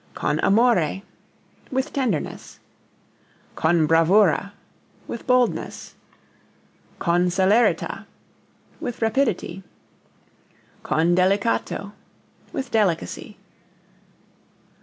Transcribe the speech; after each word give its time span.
Con 0.15 0.39
amore 0.39 1.03
with 1.69 1.93
tenderness. 1.93 2.57
Con 3.55 3.85
bravura 3.85 4.53
with 5.07 5.27
boldness. 5.27 5.93
Con 6.97 7.27
celerita 7.27 8.07
with 8.79 8.99
rapidity. 8.99 9.61
Con 10.81 11.13
delicato 11.15 11.91
with 12.51 12.71
delicacy. 12.71 13.37